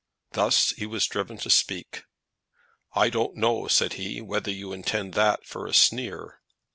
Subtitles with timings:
[0.31, 2.05] Thus he was driven to speak.
[2.95, 6.39] "I don't know," said he, "whether you intend that for a sneer."